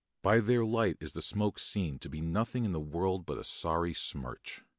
[0.23, 3.43] By their light is the smoke seen to be nothing in the world but a
[3.43, 4.63] sorry smirch.